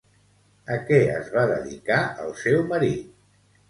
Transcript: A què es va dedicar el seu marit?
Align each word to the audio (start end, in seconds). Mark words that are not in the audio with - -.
A 0.75 0.77
què 0.87 0.99
es 1.19 1.31
va 1.37 1.45
dedicar 1.53 2.01
el 2.27 2.37
seu 2.45 2.69
marit? 2.77 3.19